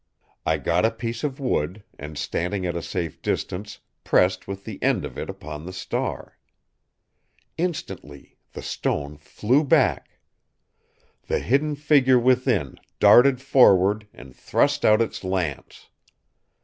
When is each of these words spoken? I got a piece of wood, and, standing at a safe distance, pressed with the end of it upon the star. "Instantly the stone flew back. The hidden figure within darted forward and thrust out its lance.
I 0.47 0.57
got 0.57 0.83
a 0.83 0.89
piece 0.89 1.23
of 1.23 1.39
wood, 1.39 1.83
and, 1.99 2.17
standing 2.17 2.65
at 2.65 2.75
a 2.75 2.81
safe 2.81 3.21
distance, 3.21 3.81
pressed 4.03 4.47
with 4.47 4.65
the 4.65 4.81
end 4.81 5.05
of 5.05 5.15
it 5.15 5.29
upon 5.29 5.63
the 5.67 5.71
star. 5.71 6.39
"Instantly 7.55 8.39
the 8.53 8.63
stone 8.63 9.15
flew 9.17 9.63
back. 9.63 10.17
The 11.27 11.37
hidden 11.37 11.75
figure 11.75 12.17
within 12.17 12.79
darted 12.99 13.43
forward 13.43 14.07
and 14.11 14.35
thrust 14.35 14.83
out 14.83 15.01
its 15.03 15.23
lance. 15.23 15.89